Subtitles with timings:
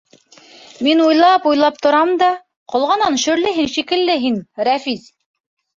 [0.87, 2.31] —Мин уйлап-уйлап торам да,
[2.75, 5.11] ҡолғанан шөрләйһең шикелле һин, Рәфис?